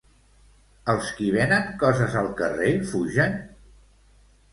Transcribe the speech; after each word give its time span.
Els 0.93 1.09
qui 1.17 1.27
venen 1.35 1.67
coses 1.83 2.15
al 2.21 2.31
carrer 2.39 2.71
fugen? 2.95 3.37